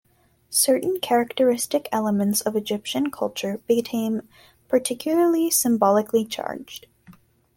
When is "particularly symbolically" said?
4.67-6.25